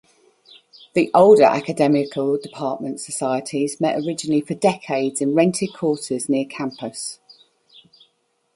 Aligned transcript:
The 0.95 1.11
older 1.13 1.43
Academical 1.43 2.35
Department 2.39 2.99
societies 2.99 3.79
met 3.79 3.99
originally 4.03 4.41
for 4.41 4.55
decades 4.55 5.21
in 5.21 5.35
rented 5.35 5.73
quarters 5.75 6.27
near 6.27 6.45
campus. 6.45 7.19